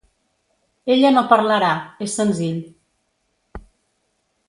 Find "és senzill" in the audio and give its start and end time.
2.07-2.59